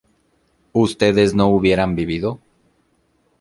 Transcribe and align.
¿ustedes 0.73 1.35
no 1.35 1.49
hubieran 1.49 1.93
vivido? 1.93 2.39